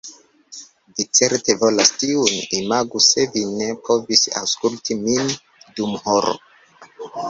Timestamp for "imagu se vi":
2.61-3.47